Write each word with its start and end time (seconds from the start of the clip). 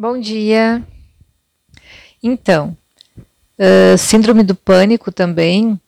Bom 0.00 0.18
dia. 0.18 0.82
Então, 2.22 2.74
uh, 3.58 3.98
síndrome 3.98 4.42
do 4.42 4.54
pânico 4.54 5.12
também, 5.12 5.78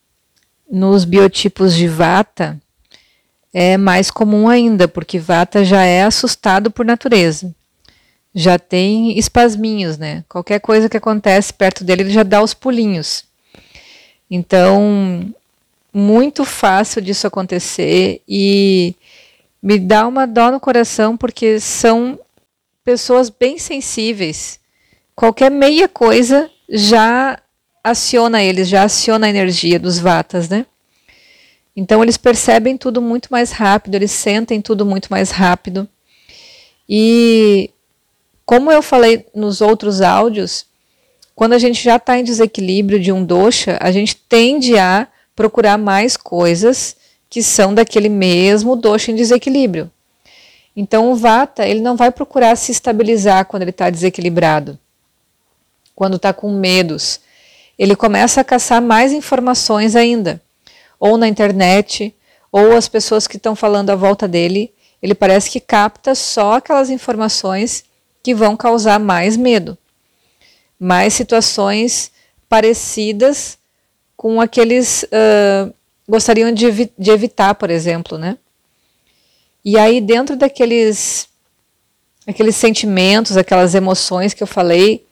nos 0.70 1.06
biotipos 1.06 1.74
de 1.74 1.88
vata, 1.88 2.60
é 3.54 3.78
mais 3.78 4.10
comum 4.10 4.50
ainda, 4.50 4.86
porque 4.86 5.18
vata 5.18 5.64
já 5.64 5.84
é 5.84 6.04
assustado 6.04 6.70
por 6.70 6.84
natureza. 6.84 7.54
Já 8.34 8.58
tem 8.58 9.18
espasminhos, 9.18 9.96
né? 9.96 10.26
Qualquer 10.28 10.60
coisa 10.60 10.90
que 10.90 10.96
acontece 10.98 11.50
perto 11.50 11.82
dele, 11.82 12.02
ele 12.02 12.10
já 12.10 12.22
dá 12.22 12.42
os 12.42 12.52
pulinhos. 12.52 13.24
Então, 14.30 15.24
muito 15.90 16.44
fácil 16.44 17.00
disso 17.00 17.26
acontecer 17.26 18.20
e 18.28 18.94
me 19.62 19.78
dá 19.78 20.06
uma 20.06 20.26
dó 20.26 20.50
no 20.50 20.60
coração 20.60 21.16
porque 21.16 21.58
são 21.58 22.18
pessoas 22.84 23.30
bem 23.30 23.58
sensíveis. 23.58 24.60
Qualquer 25.14 25.50
meia 25.50 25.88
coisa 25.88 26.50
já 26.68 27.38
aciona 27.82 28.42
eles, 28.42 28.68
já 28.68 28.84
aciona 28.84 29.26
a 29.26 29.30
energia 29.30 29.78
dos 29.78 29.98
vatas, 29.98 30.48
né? 30.48 30.66
Então 31.74 32.02
eles 32.02 32.16
percebem 32.16 32.76
tudo 32.76 33.00
muito 33.00 33.28
mais 33.30 33.50
rápido, 33.50 33.94
eles 33.94 34.10
sentem 34.10 34.60
tudo 34.60 34.84
muito 34.84 35.08
mais 35.10 35.30
rápido. 35.30 35.88
E 36.88 37.70
como 38.44 38.70
eu 38.70 38.82
falei 38.82 39.26
nos 39.34 39.60
outros 39.60 40.00
áudios, 40.00 40.66
quando 41.34 41.54
a 41.54 41.58
gente 41.58 41.82
já 41.82 41.96
está 41.96 42.18
em 42.18 42.24
desequilíbrio 42.24 43.00
de 43.00 43.10
um 43.10 43.24
dosha, 43.24 43.78
a 43.80 43.90
gente 43.90 44.16
tende 44.16 44.78
a 44.78 45.08
procurar 45.34 45.78
mais 45.78 46.16
coisas 46.16 46.96
que 47.30 47.42
são 47.42 47.74
daquele 47.74 48.10
mesmo 48.10 48.76
dosha 48.76 49.10
em 49.10 49.14
desequilíbrio. 49.14 49.90
Então 50.76 51.12
o 51.12 51.16
vata 51.16 51.66
ele 51.66 51.80
não 51.80 51.96
vai 51.96 52.10
procurar 52.10 52.56
se 52.56 52.72
estabilizar 52.72 53.44
quando 53.46 53.62
ele 53.62 53.70
está 53.70 53.90
desequilibrado, 53.90 54.78
quando 55.94 56.16
está 56.16 56.32
com 56.32 56.50
medos. 56.50 57.20
Ele 57.78 57.94
começa 57.94 58.40
a 58.40 58.44
caçar 58.44 58.80
mais 58.80 59.12
informações 59.12 59.94
ainda, 59.96 60.40
ou 60.98 61.16
na 61.16 61.28
internet, 61.28 62.14
ou 62.50 62.76
as 62.76 62.88
pessoas 62.88 63.26
que 63.26 63.36
estão 63.36 63.54
falando 63.54 63.90
à 63.90 63.96
volta 63.96 64.26
dele. 64.26 64.72
Ele 65.02 65.14
parece 65.14 65.50
que 65.50 65.60
capta 65.60 66.14
só 66.14 66.54
aquelas 66.54 66.88
informações 66.88 67.84
que 68.22 68.34
vão 68.34 68.56
causar 68.56 69.00
mais 69.00 69.36
medo, 69.36 69.76
mais 70.78 71.12
situações 71.12 72.12
parecidas 72.48 73.58
com 74.16 74.40
aqueles 74.40 75.02
uh, 75.04 75.72
gostariam 76.08 76.52
de, 76.52 76.66
evi 76.66 76.92
de 76.96 77.10
evitar, 77.10 77.54
por 77.54 77.70
exemplo, 77.70 78.16
né? 78.16 78.36
E 79.64 79.78
aí, 79.78 80.00
dentro 80.00 80.36
daqueles 80.36 81.28
aqueles 82.26 82.56
sentimentos, 82.56 83.36
aquelas 83.36 83.74
emoções 83.74 84.32
que 84.32 84.42
eu 84.42 84.46
falei 84.46 85.06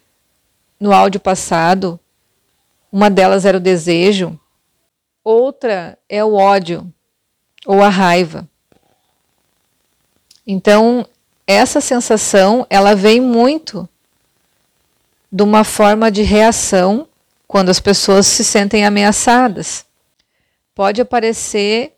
no 0.78 0.92
áudio 0.92 1.20
passado, 1.20 1.98
uma 2.90 3.10
delas 3.10 3.44
era 3.44 3.56
o 3.56 3.60
desejo, 3.60 4.38
outra 5.22 5.98
é 6.08 6.24
o 6.24 6.34
ódio 6.34 6.92
ou 7.66 7.82
a 7.82 7.88
raiva. 7.88 8.48
Então, 10.46 11.06
essa 11.46 11.80
sensação, 11.80 12.66
ela 12.70 12.94
vem 12.94 13.20
muito 13.20 13.88
de 15.30 15.42
uma 15.42 15.62
forma 15.62 16.10
de 16.10 16.22
reação 16.22 17.06
quando 17.46 17.68
as 17.68 17.78
pessoas 17.78 18.26
se 18.26 18.44
sentem 18.44 18.84
ameaçadas. 18.84 19.84
Pode 20.74 21.00
aparecer 21.00 21.96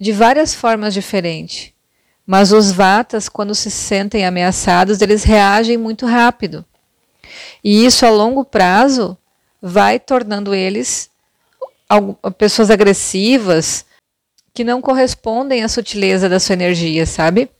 de 0.00 0.12
várias 0.12 0.54
formas 0.54 0.94
diferentes. 0.94 1.72
Mas 2.26 2.52
os 2.52 2.72
vatas, 2.72 3.28
quando 3.28 3.54
se 3.54 3.70
sentem 3.70 4.24
ameaçados, 4.24 5.02
eles 5.02 5.24
reagem 5.24 5.76
muito 5.76 6.06
rápido. 6.06 6.64
E 7.62 7.84
isso 7.84 8.06
a 8.06 8.10
longo 8.10 8.44
prazo 8.44 9.18
vai 9.60 10.00
tornando 10.00 10.54
eles 10.54 11.10
pessoas 12.38 12.70
agressivas 12.70 13.84
que 14.54 14.64
não 14.64 14.80
correspondem 14.80 15.62
à 15.62 15.68
sutileza 15.68 16.28
da 16.28 16.40
sua 16.40 16.54
energia, 16.54 17.04
sabe? 17.04 17.50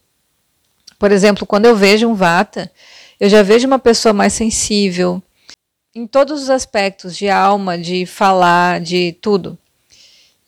Por 0.99 1.12
exemplo, 1.12 1.47
quando 1.47 1.67
eu 1.67 1.77
vejo 1.77 2.09
um 2.09 2.15
vata, 2.15 2.71
eu 3.19 3.28
já 3.28 3.43
vejo 3.43 3.67
uma 3.67 3.78
pessoa 3.78 4.12
mais 4.12 4.33
sensível 4.33 5.22
em 5.95 6.07
todos 6.07 6.43
os 6.43 6.51
aspectos 6.51 7.17
de 7.17 7.28
alma, 7.28 7.77
de 7.77 8.07
falar, 8.07 8.81
de 8.81 9.12
tudo 9.21 9.59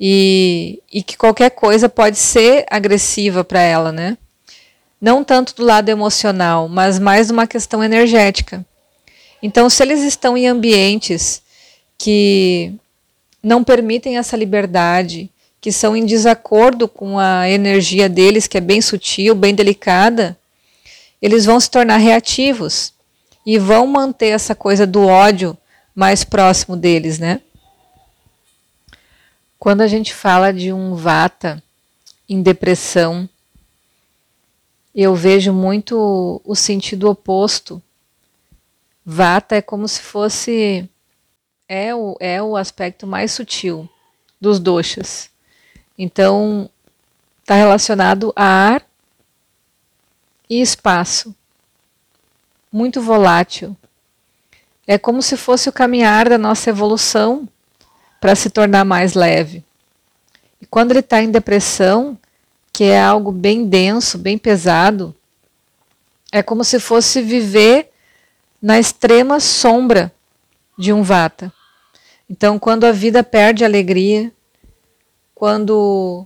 e, 0.04 0.82
e 0.92 1.00
que 1.00 1.16
qualquer 1.16 1.50
coisa 1.50 1.88
pode 1.88 2.18
ser 2.18 2.66
agressiva 2.68 3.44
para 3.44 3.60
ela, 3.60 3.92
né? 3.92 4.18
Não 5.00 5.22
tanto 5.22 5.54
do 5.54 5.64
lado 5.64 5.90
emocional, 5.90 6.68
mas 6.68 6.98
mais 6.98 7.30
uma 7.30 7.46
questão 7.46 7.84
energética. 7.84 8.66
Então, 9.40 9.70
se 9.70 9.80
eles 9.80 10.02
estão 10.02 10.36
em 10.36 10.48
ambientes 10.48 11.40
que 11.96 12.74
não 13.40 13.62
permitem 13.62 14.18
essa 14.18 14.36
liberdade, 14.36 15.30
que 15.60 15.70
são 15.70 15.96
em 15.96 16.04
desacordo 16.04 16.88
com 16.88 17.16
a 17.16 17.48
energia 17.48 18.08
deles, 18.08 18.48
que 18.48 18.58
é 18.58 18.60
bem 18.60 18.80
sutil, 18.80 19.36
bem 19.36 19.54
delicada, 19.54 20.36
eles 21.20 21.44
vão 21.44 21.60
se 21.60 21.70
tornar 21.70 21.98
reativos 21.98 22.92
e 23.46 23.56
vão 23.56 23.86
manter 23.86 24.30
essa 24.30 24.52
coisa 24.52 24.84
do 24.84 25.06
ódio 25.06 25.56
mais 25.94 26.24
próximo 26.24 26.76
deles, 26.76 27.20
né? 27.20 27.40
Quando 29.62 29.82
a 29.82 29.86
gente 29.86 30.12
fala 30.12 30.52
de 30.52 30.72
um 30.72 30.96
vata 30.96 31.62
em 32.28 32.42
depressão, 32.42 33.28
eu 34.92 35.14
vejo 35.14 35.52
muito 35.52 36.42
o 36.44 36.56
sentido 36.56 37.08
oposto. 37.08 37.80
Vata 39.06 39.54
é 39.54 39.62
como 39.62 39.86
se 39.86 40.02
fosse 40.02 40.90
é 41.68 41.94
o, 41.94 42.16
é 42.18 42.42
o 42.42 42.56
aspecto 42.56 43.06
mais 43.06 43.30
sutil 43.30 43.88
dos 44.40 44.58
doshas. 44.58 45.30
Então, 45.96 46.68
está 47.40 47.54
relacionado 47.54 48.32
a 48.34 48.44
ar 48.44 48.86
e 50.50 50.60
espaço. 50.60 51.32
Muito 52.72 53.00
volátil. 53.00 53.76
É 54.88 54.98
como 54.98 55.22
se 55.22 55.36
fosse 55.36 55.68
o 55.68 55.72
caminhar 55.72 56.28
da 56.28 56.36
nossa 56.36 56.68
evolução 56.68 57.48
para 58.22 58.36
se 58.36 58.48
tornar 58.48 58.84
mais 58.84 59.14
leve. 59.14 59.64
E 60.60 60.64
quando 60.64 60.92
ele 60.92 61.00
está 61.00 61.20
em 61.20 61.32
depressão, 61.32 62.16
que 62.72 62.84
é 62.84 63.02
algo 63.02 63.32
bem 63.32 63.66
denso, 63.66 64.16
bem 64.16 64.38
pesado, 64.38 65.12
é 66.30 66.40
como 66.40 66.62
se 66.62 66.78
fosse 66.78 67.20
viver 67.20 67.90
na 68.62 68.78
extrema 68.78 69.40
sombra 69.40 70.14
de 70.78 70.92
um 70.92 71.02
vata. 71.02 71.52
Então, 72.30 72.60
quando 72.60 72.84
a 72.84 72.92
vida 72.92 73.24
perde 73.24 73.64
alegria, 73.64 74.32
quando 75.34 76.24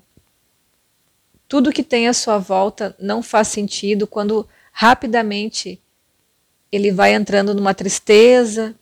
tudo 1.48 1.72
que 1.72 1.82
tem 1.82 2.08
à 2.08 2.12
sua 2.12 2.36
volta 2.36 2.94
não 2.98 3.22
faz 3.22 3.48
sentido, 3.48 4.06
quando 4.06 4.46
rapidamente 4.70 5.80
ele 6.70 6.92
vai 6.92 7.14
entrando 7.14 7.54
numa 7.54 7.72
tristeza, 7.72 8.74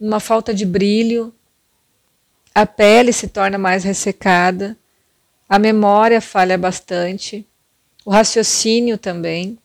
uma 0.00 0.20
falta 0.20 0.52
de 0.52 0.66
brilho, 0.66 1.32
a 2.54 2.64
pele 2.66 3.12
se 3.12 3.28
torna 3.28 3.58
mais 3.58 3.84
ressecada, 3.84 4.76
a 5.48 5.58
memória 5.58 6.20
falha 6.20 6.56
bastante, 6.56 7.46
o 8.04 8.10
raciocínio 8.10 8.96
também. 8.96 9.58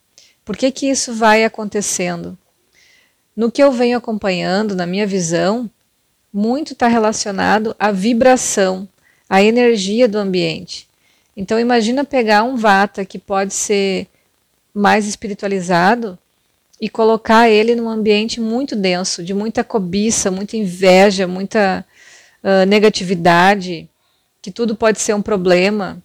Por 0.44 0.56
que, 0.56 0.70
que 0.70 0.90
isso 0.90 1.14
vai 1.14 1.44
acontecendo? 1.44 2.36
No 3.36 3.50
que 3.50 3.62
eu 3.62 3.70
venho 3.70 3.96
acompanhando, 3.96 4.74
na 4.74 4.86
minha 4.86 5.06
visão, 5.06 5.70
muito 6.32 6.72
está 6.72 6.88
relacionado 6.88 7.74
à 7.78 7.90
vibração, 7.90 8.88
à 9.28 9.42
energia 9.42 10.08
do 10.08 10.18
ambiente. 10.18 10.88
Então 11.36 11.58
imagina 11.58 12.04
pegar 12.04 12.42
um 12.42 12.56
vata 12.56 13.04
que 13.04 13.18
pode 13.18 13.54
ser 13.54 14.08
mais 14.74 15.06
espiritualizado 15.06 16.18
e 16.80 16.88
colocar 16.88 17.48
ele 17.48 17.74
num 17.74 17.88
ambiente 17.88 18.40
muito 18.40 18.74
denso, 18.74 19.22
de 19.22 19.34
muita 19.34 19.62
cobiça, 19.62 20.30
muita 20.30 20.56
inveja, 20.56 21.26
muita 21.26 21.84
uh, 22.42 22.66
negatividade, 22.66 23.88
que 24.40 24.50
tudo 24.50 24.74
pode 24.74 24.98
ser 25.00 25.14
um 25.14 25.20
problema, 25.20 26.02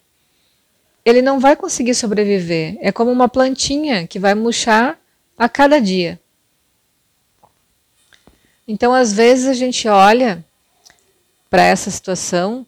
ele 1.06 1.22
não 1.22 1.40
vai 1.40 1.56
conseguir 1.56 1.94
sobreviver. 1.94 2.78
É 2.82 2.92
como 2.92 3.12
uma 3.12 3.30
plantinha 3.30 4.06
que 4.06 4.20
vai 4.20 4.36
murchar 4.36 5.00
a 5.38 5.48
cada 5.48 5.80
dia. 5.80 6.20
Então, 8.68 8.94
às 8.94 9.14
vezes, 9.14 9.48
a 9.48 9.54
gente 9.54 9.88
olha 9.88 10.44
para 11.50 11.64
essa 11.64 11.92
situação 11.92 12.66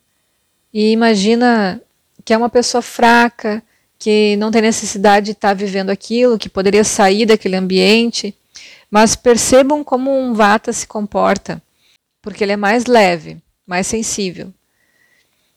e 0.71 0.91
imagina 0.91 1.81
que 2.23 2.33
é 2.33 2.37
uma 2.37 2.49
pessoa 2.49 2.81
fraca, 2.81 3.63
que 3.99 4.35
não 4.37 4.51
tem 4.51 4.61
necessidade 4.61 5.27
de 5.27 5.31
estar 5.31 5.53
vivendo 5.53 5.89
aquilo, 5.89 6.37
que 6.37 6.49
poderia 6.49 6.83
sair 6.83 7.25
daquele 7.25 7.55
ambiente. 7.55 8.33
Mas 8.89 9.15
percebam 9.15 9.83
como 9.83 10.17
um 10.17 10.33
vata 10.33 10.71
se 10.71 10.87
comporta, 10.87 11.61
porque 12.21 12.43
ele 12.43 12.53
é 12.53 12.57
mais 12.57 12.85
leve, 12.85 13.37
mais 13.65 13.87
sensível. 13.87 14.53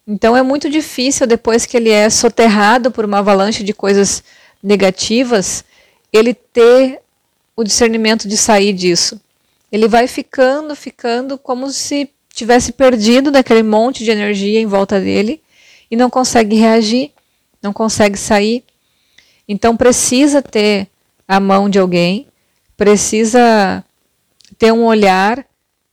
Então 0.06 0.36
é 0.36 0.42
muito 0.42 0.68
difícil, 0.68 1.26
depois 1.26 1.66
que 1.66 1.76
ele 1.76 1.90
é 1.90 2.10
soterrado 2.10 2.90
por 2.90 3.04
uma 3.04 3.18
avalanche 3.18 3.62
de 3.62 3.72
coisas 3.72 4.24
negativas, 4.62 5.64
ele 6.12 6.34
ter 6.34 7.00
o 7.54 7.62
discernimento 7.62 8.26
de 8.26 8.36
sair 8.36 8.72
disso. 8.72 9.20
Ele 9.70 9.86
vai 9.86 10.08
ficando, 10.08 10.74
ficando 10.74 11.38
como 11.38 11.70
se 11.70 12.10
tivesse 12.34 12.72
perdido 12.72 13.30
daquele 13.30 13.62
monte 13.62 14.02
de 14.02 14.10
energia 14.10 14.60
em 14.60 14.66
volta 14.66 15.00
dele 15.00 15.40
e 15.90 15.96
não 15.96 16.10
consegue 16.10 16.56
reagir, 16.56 17.12
não 17.62 17.72
consegue 17.72 18.16
sair. 18.16 18.64
Então 19.48 19.76
precisa 19.76 20.42
ter 20.42 20.88
a 21.26 21.38
mão 21.38 21.68
de 21.68 21.78
alguém, 21.78 22.26
precisa 22.76 23.84
ter 24.58 24.72
um 24.72 24.84
olhar 24.84 25.44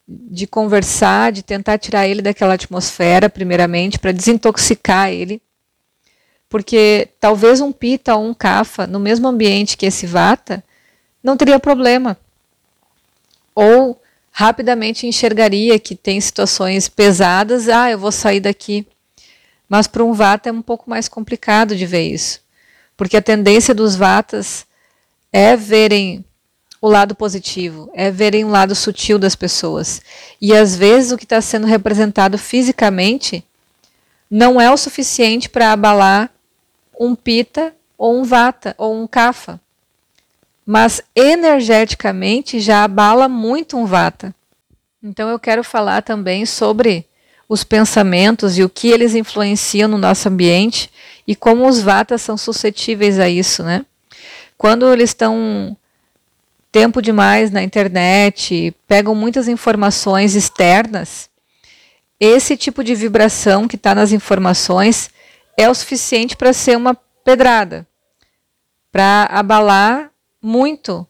de 0.07 0.47
conversar, 0.47 1.31
de 1.31 1.43
tentar 1.43 1.77
tirar 1.77 2.07
ele 2.07 2.21
daquela 2.21 2.53
atmosfera, 2.53 3.29
primeiramente, 3.29 3.99
para 3.99 4.11
desintoxicar 4.11 5.09
ele. 5.09 5.41
Porque 6.49 7.09
talvez 7.19 7.59
um 7.59 7.73
pita 7.73 8.15
ou 8.15 8.25
um 8.25 8.33
kafa 8.33 8.87
no 8.87 8.99
mesmo 8.99 9.27
ambiente 9.27 9.75
que 9.75 9.85
esse 9.85 10.07
vata 10.07 10.63
não 11.21 11.35
teria 11.35 11.59
problema. 11.59 12.17
Ou 13.53 13.99
rapidamente 14.31 15.07
enxergaria 15.07 15.77
que 15.79 15.95
tem 15.95 16.21
situações 16.21 16.87
pesadas, 16.87 17.67
ah, 17.67 17.91
eu 17.91 17.99
vou 17.99 18.11
sair 18.11 18.39
daqui. 18.39 18.87
Mas 19.69 19.87
para 19.87 20.03
um 20.03 20.13
vata 20.13 20.49
é 20.49 20.51
um 20.51 20.61
pouco 20.61 20.89
mais 20.89 21.07
complicado 21.07 21.75
de 21.75 21.85
ver 21.85 22.07
isso. 22.07 22.41
Porque 22.95 23.17
a 23.17 23.21
tendência 23.21 23.73
dos 23.73 23.95
vatas 23.95 24.65
é 25.31 25.55
verem 25.55 26.25
o 26.81 26.87
lado 26.87 27.15
positivo, 27.15 27.89
é 27.93 28.11
verem 28.11 28.45
o 28.45 28.49
lado 28.49 28.75
sutil 28.75 29.17
das 29.19 29.35
pessoas. 29.35 30.01
E 30.39 30.55
às 30.55 30.75
vezes 30.75 31.11
o 31.11 31.17
que 31.17 31.25
está 31.25 31.41
sendo 31.41 31.67
representado 31.67 32.37
fisicamente 32.37 33.43
não 34.29 34.59
é 34.59 34.71
o 34.71 34.77
suficiente 34.77 35.49
para 35.49 35.71
abalar 35.71 36.29
um 36.99 37.15
pita 37.15 37.73
ou 37.97 38.19
um 38.19 38.23
vata 38.23 38.75
ou 38.77 38.95
um 38.95 39.07
kafa. 39.07 39.59
Mas 40.65 41.01
energeticamente 41.15 42.59
já 42.59 42.83
abala 42.83 43.27
muito 43.27 43.77
um 43.77 43.85
vata. 43.85 44.35
Então 45.01 45.29
eu 45.29 45.39
quero 45.39 45.63
falar 45.63 46.01
também 46.01 46.45
sobre 46.45 47.05
os 47.47 47.63
pensamentos 47.63 48.57
e 48.57 48.63
o 48.63 48.69
que 48.69 48.89
eles 48.89 49.15
influenciam 49.15 49.88
no 49.88 49.97
nosso 49.97 50.27
ambiente 50.27 50.89
e 51.25 51.35
como 51.35 51.67
os 51.67 51.81
vatas 51.81 52.21
são 52.21 52.38
suscetíveis 52.38 53.19
a 53.19 53.29
isso, 53.29 53.63
né? 53.63 53.85
Quando 54.57 54.91
eles 54.91 55.11
estão 55.11 55.77
tempo 56.71 57.01
demais 57.01 57.51
na 57.51 57.63
internet, 57.63 58.73
pegam 58.88 59.15
muitas 59.15 59.47
informações 59.47 60.35
externas, 60.35 61.29
esse 62.19 62.57
tipo 62.57 62.83
de 62.83 62.95
vibração 62.95 63.67
que 63.67 63.75
está 63.75 63.93
nas 63.93 64.11
informações 64.11 65.09
é 65.55 65.69
o 65.69 65.73
suficiente 65.73 66.35
para 66.35 66.51
ser 66.51 66.75
uma 66.75 66.95
pedrada, 67.23 67.88
para 68.91 69.27
abalar 69.29 70.11
muito 70.41 71.05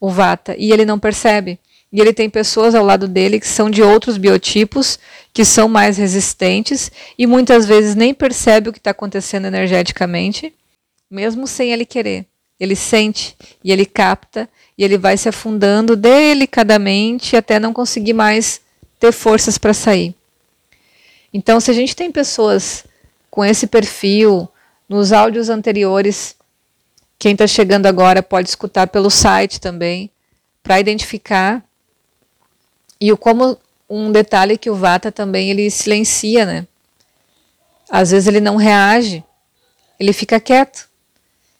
o 0.00 0.10
Vata, 0.10 0.54
e 0.58 0.72
ele 0.72 0.86
não 0.86 0.98
percebe. 0.98 1.58
E 1.92 2.00
ele 2.00 2.12
tem 2.12 2.28
pessoas 2.28 2.74
ao 2.74 2.84
lado 2.84 3.06
dele 3.06 3.38
que 3.38 3.46
são 3.46 3.70
de 3.70 3.82
outros 3.82 4.16
biotipos, 4.16 4.98
que 5.36 5.44
são 5.44 5.68
mais 5.68 5.98
resistentes, 5.98 6.90
e 7.18 7.26
muitas 7.26 7.66
vezes 7.66 7.94
nem 7.94 8.14
percebe 8.14 8.70
o 8.70 8.72
que 8.72 8.78
está 8.78 8.92
acontecendo 8.92 9.44
energeticamente, 9.44 10.50
mesmo 11.10 11.46
sem 11.46 11.74
ele 11.74 11.84
querer. 11.84 12.24
Ele 12.58 12.74
sente 12.74 13.36
e 13.62 13.70
ele 13.70 13.84
capta 13.84 14.48
e 14.78 14.82
ele 14.82 14.96
vai 14.96 15.14
se 15.18 15.28
afundando 15.28 15.94
delicadamente 15.94 17.36
até 17.36 17.60
não 17.60 17.74
conseguir 17.74 18.14
mais 18.14 18.62
ter 18.98 19.12
forças 19.12 19.58
para 19.58 19.74
sair. 19.74 20.14
Então, 21.34 21.60
se 21.60 21.70
a 21.70 21.74
gente 21.74 21.94
tem 21.94 22.10
pessoas 22.10 22.86
com 23.30 23.44
esse 23.44 23.66
perfil, 23.66 24.48
nos 24.88 25.12
áudios 25.12 25.50
anteriores, 25.50 26.34
quem 27.18 27.32
está 27.32 27.46
chegando 27.46 27.84
agora 27.84 28.22
pode 28.22 28.48
escutar 28.48 28.86
pelo 28.86 29.10
site 29.10 29.60
também, 29.60 30.10
para 30.62 30.80
identificar. 30.80 31.62
E 32.98 33.12
o 33.12 33.18
como 33.18 33.58
um 33.88 34.10
detalhe 34.10 34.58
que 34.58 34.70
o 34.70 34.74
Vata 34.74 35.12
também 35.12 35.50
ele 35.50 35.70
silencia, 35.70 36.44
né? 36.44 36.66
Às 37.88 38.10
vezes 38.10 38.26
ele 38.26 38.40
não 38.40 38.56
reage, 38.56 39.22
ele 39.98 40.12
fica 40.12 40.40
quieto, 40.40 40.88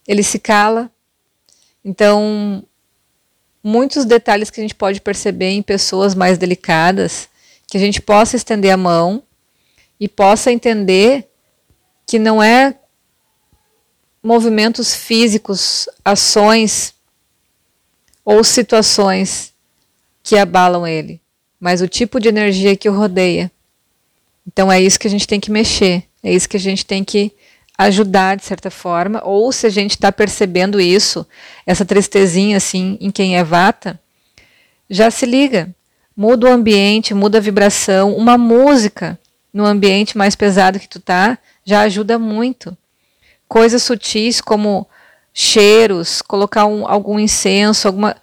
ele 0.06 0.22
se 0.22 0.38
cala. 0.38 0.90
Então, 1.84 2.64
muitos 3.62 4.04
detalhes 4.04 4.50
que 4.50 4.60
a 4.60 4.62
gente 4.62 4.74
pode 4.74 5.00
perceber 5.00 5.50
em 5.50 5.62
pessoas 5.62 6.14
mais 6.14 6.36
delicadas, 6.36 7.28
que 7.68 7.76
a 7.76 7.80
gente 7.80 8.00
possa 8.00 8.36
estender 8.36 8.72
a 8.72 8.76
mão 8.76 9.22
e 9.98 10.08
possa 10.08 10.52
entender 10.52 11.28
que 12.06 12.18
não 12.18 12.42
é 12.42 12.78
movimentos 14.22 14.94
físicos, 14.94 15.88
ações 16.04 16.94
ou 18.24 18.42
situações 18.42 19.54
que 20.22 20.36
abalam 20.36 20.84
ele, 20.84 21.20
mas 21.60 21.80
o 21.80 21.88
tipo 21.88 22.20
de 22.20 22.28
energia 22.28 22.76
que 22.76 22.88
o 22.88 22.96
rodeia. 22.96 23.50
Então 24.46 24.70
é 24.70 24.80
isso 24.80 24.98
que 24.98 25.06
a 25.06 25.10
gente 25.10 25.26
tem 25.26 25.40
que 25.40 25.50
mexer, 25.50 26.04
é 26.22 26.32
isso 26.32 26.48
que 26.48 26.56
a 26.56 26.60
gente 26.60 26.84
tem 26.84 27.02
que 27.02 27.32
ajudar 27.78 28.36
de 28.36 28.44
certa 28.44 28.70
forma, 28.70 29.20
ou 29.24 29.52
se 29.52 29.66
a 29.66 29.70
gente 29.70 29.92
está 29.92 30.10
percebendo 30.10 30.80
isso, 30.80 31.26
essa 31.66 31.84
tristezinha 31.84 32.56
assim 32.56 32.96
em 33.00 33.10
quem 33.10 33.36
é 33.36 33.44
vata, 33.44 34.00
já 34.88 35.10
se 35.10 35.26
liga, 35.26 35.74
muda 36.16 36.46
o 36.46 36.50
ambiente, 36.50 37.12
muda 37.12 37.38
a 37.38 37.40
vibração, 37.40 38.16
uma 38.16 38.38
música 38.38 39.18
no 39.52 39.66
ambiente 39.66 40.16
mais 40.16 40.34
pesado 40.34 40.80
que 40.80 40.88
tu 40.88 41.00
tá 41.00 41.38
já 41.64 41.80
ajuda 41.82 42.18
muito. 42.18 42.76
Coisas 43.48 43.82
sutis 43.82 44.40
como 44.40 44.86
cheiros, 45.34 46.22
colocar 46.22 46.66
um, 46.66 46.88
algum 46.88 47.18
incenso, 47.18 47.86
alguma 47.86 48.16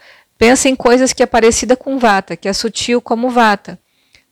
pensa 0.44 0.68
em 0.68 0.76
coisas 0.76 1.14
que 1.14 1.24
é 1.24 1.26
parecida 1.26 1.74
com 1.74 1.98
vata, 1.98 2.36
que 2.36 2.50
é 2.50 2.52
sutil 2.52 3.02
como 3.02 3.30
vata. 3.30 3.80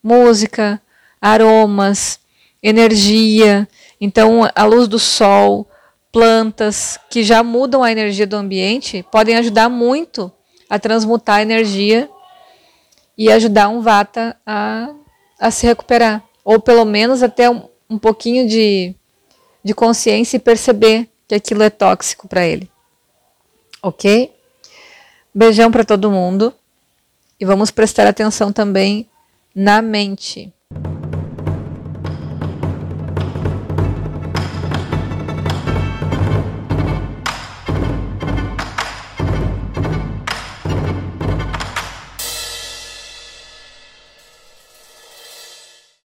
Música, 0.02 0.78
aromas, 1.18 2.20
energia, 2.62 3.66
então, 3.98 4.42
a 4.54 4.64
luz 4.64 4.86
do 4.88 4.98
sol, 4.98 5.66
plantas 6.12 6.98
que 7.08 7.22
já 7.22 7.42
mudam 7.42 7.82
a 7.82 7.90
energia 7.90 8.26
do 8.26 8.36
ambiente 8.36 9.02
podem 9.10 9.36
ajudar 9.36 9.70
muito 9.70 10.30
a 10.68 10.78
transmutar 10.78 11.36
a 11.36 11.42
energia 11.42 12.10
e 13.16 13.32
ajudar 13.32 13.70
um 13.70 13.80
vata 13.80 14.36
a, 14.44 14.90
a 15.40 15.50
se 15.50 15.66
recuperar. 15.66 16.22
Ou 16.44 16.60
pelo 16.60 16.84
menos 16.84 17.22
até 17.22 17.48
um, 17.48 17.70
um 17.88 17.96
pouquinho 17.96 18.46
de, 18.46 18.94
de 19.64 19.72
consciência 19.72 20.36
e 20.36 20.40
perceber 20.40 21.08
que 21.26 21.34
aquilo 21.34 21.62
é 21.62 21.70
tóxico 21.70 22.28
para 22.28 22.46
ele. 22.46 22.70
Ok? 23.82 24.41
Beijão 25.34 25.70
para 25.70 25.84
todo 25.84 26.10
mundo. 26.10 26.52
E 27.38 27.44
vamos 27.44 27.70
prestar 27.70 28.06
atenção 28.06 28.52
também 28.52 29.08
na 29.54 29.82
mente. 29.82 30.52